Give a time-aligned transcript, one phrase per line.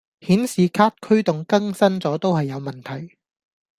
[0.21, 3.17] 顯示卡驅動更新左都係有問題